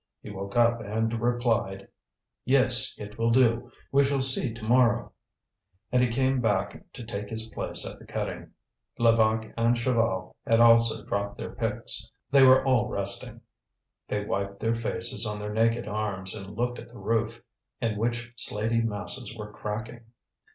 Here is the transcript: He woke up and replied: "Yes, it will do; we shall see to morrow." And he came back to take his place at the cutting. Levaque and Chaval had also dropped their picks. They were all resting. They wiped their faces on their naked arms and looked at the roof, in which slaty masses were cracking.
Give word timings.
He 0.23 0.31
woke 0.31 0.57
up 0.57 0.79
and 0.81 1.13
replied: 1.21 1.87
"Yes, 2.43 2.97
it 2.97 3.19
will 3.19 3.29
do; 3.29 3.71
we 3.91 4.03
shall 4.03 4.19
see 4.23 4.51
to 4.51 4.63
morrow." 4.63 5.11
And 5.91 6.01
he 6.01 6.09
came 6.09 6.41
back 6.41 6.91
to 6.93 7.03
take 7.05 7.29
his 7.29 7.49
place 7.51 7.85
at 7.85 7.99
the 7.99 8.07
cutting. 8.07 8.49
Levaque 8.97 9.53
and 9.55 9.75
Chaval 9.75 10.33
had 10.47 10.59
also 10.59 11.05
dropped 11.05 11.37
their 11.37 11.51
picks. 11.53 12.09
They 12.31 12.41
were 12.43 12.65
all 12.65 12.87
resting. 12.87 13.41
They 14.07 14.25
wiped 14.25 14.59
their 14.59 14.75
faces 14.75 15.27
on 15.27 15.37
their 15.37 15.53
naked 15.53 15.87
arms 15.87 16.33
and 16.33 16.57
looked 16.57 16.79
at 16.79 16.89
the 16.89 16.97
roof, 16.97 17.39
in 17.79 17.95
which 17.95 18.33
slaty 18.35 18.81
masses 18.81 19.37
were 19.37 19.53
cracking. 19.53 20.05